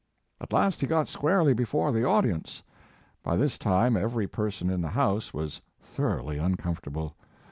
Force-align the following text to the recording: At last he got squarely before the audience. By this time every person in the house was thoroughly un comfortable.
At 0.39 0.51
last 0.51 0.81
he 0.81 0.87
got 0.87 1.07
squarely 1.07 1.53
before 1.53 1.91
the 1.91 2.03
audience. 2.03 2.63
By 3.21 3.35
this 3.35 3.59
time 3.59 3.95
every 3.95 4.25
person 4.25 4.71
in 4.71 4.81
the 4.81 4.87
house 4.89 5.31
was 5.31 5.61
thoroughly 5.79 6.39
un 6.39 6.55
comfortable. 6.55 7.15